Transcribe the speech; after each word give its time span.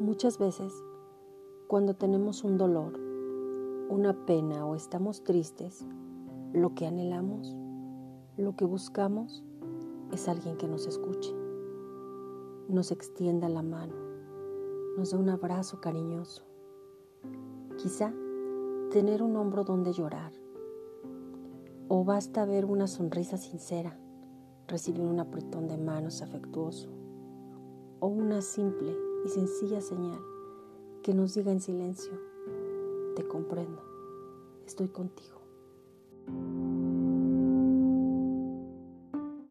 Muchas 0.00 0.38
veces, 0.38 0.72
cuando 1.66 1.94
tenemos 1.94 2.44
un 2.44 2.56
dolor, 2.56 2.92
una 3.88 4.26
pena 4.26 4.64
o 4.64 4.76
estamos 4.76 5.24
tristes, 5.24 5.84
lo 6.52 6.72
que 6.76 6.86
anhelamos, 6.86 7.56
lo 8.36 8.54
que 8.54 8.64
buscamos 8.64 9.42
es 10.12 10.28
alguien 10.28 10.56
que 10.56 10.68
nos 10.68 10.86
escuche, 10.86 11.34
nos 12.68 12.92
extienda 12.92 13.48
la 13.48 13.62
mano, 13.62 13.96
nos 14.96 15.10
dé 15.10 15.16
un 15.16 15.30
abrazo 15.30 15.80
cariñoso. 15.80 16.44
Quizá 17.76 18.14
tener 18.92 19.20
un 19.20 19.34
hombro 19.34 19.64
donde 19.64 19.92
llorar. 19.92 20.32
O 21.88 22.04
basta 22.04 22.44
ver 22.44 22.66
una 22.66 22.86
sonrisa 22.86 23.36
sincera, 23.36 23.98
recibir 24.68 25.00
un 25.00 25.18
apretón 25.18 25.66
de 25.66 25.76
manos 25.76 26.22
afectuoso. 26.22 26.88
O 27.98 28.06
una 28.06 28.42
simple 28.42 29.07
sencilla 29.28 29.80
señal 29.80 30.20
que 31.02 31.14
nos 31.14 31.34
diga 31.34 31.52
en 31.52 31.60
silencio, 31.60 32.12
te 33.14 33.26
comprendo, 33.26 33.82
estoy 34.66 34.88
contigo. 34.88 35.38